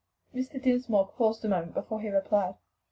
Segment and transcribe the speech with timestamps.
[0.33, 0.59] Mr.
[0.59, 2.55] Dinsmore paused a moment before he replied.